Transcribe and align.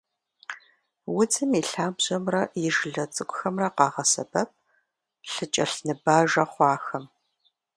Удзым 1.19 1.51
и 1.59 1.61
лъабжьэмрэ 1.71 2.43
и 2.65 2.69
жылэ 2.75 3.05
цӏыкӏухэмрэ 3.13 3.67
къагъэсэбэп 3.77 4.49
лъыкӏэлъныбажэ 5.31 6.43
хъуахэм. 6.51 7.05